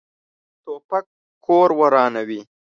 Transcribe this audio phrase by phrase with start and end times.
[0.63, 1.05] توپک
[1.45, 2.41] کور ورانوي.